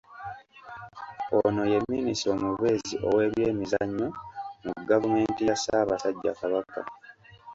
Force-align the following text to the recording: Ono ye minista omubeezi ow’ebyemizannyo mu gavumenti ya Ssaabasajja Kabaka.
Ono 1.41 1.61
ye 1.71 1.79
minista 1.91 2.27
omubeezi 2.35 2.95
ow’ebyemizannyo 3.07 4.07
mu 4.63 4.73
gavumenti 4.89 5.41
ya 5.49 5.55
Ssaabasajja 5.57 6.31
Kabaka. 6.39 6.81